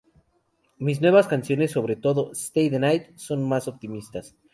[0.79, 4.35] Mis nuevas canciones, sobre todo "Stay the Night", son más optimistas.